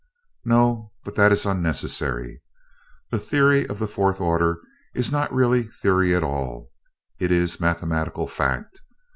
"No, 0.43 0.93
but 1.03 1.13
that 1.13 1.31
is 1.31 1.45
unnecessary. 1.45 2.41
The 3.11 3.19
theory 3.19 3.67
of 3.67 3.77
the 3.77 3.87
fourth 3.87 4.19
order 4.19 4.59
is 4.95 5.11
not 5.11 5.31
really 5.31 5.61
theory 5.61 6.15
at 6.15 6.23
all 6.23 6.71
it 7.19 7.31
is 7.31 7.59
mathematical 7.59 8.25
fact. 8.25 8.81